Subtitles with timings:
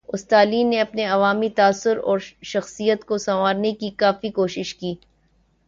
[0.09, 2.19] استالن نے اپنے عوامی تاثر اور
[2.43, 4.95] شخصیت کو سنوارنے کی کافی کوشش کی۔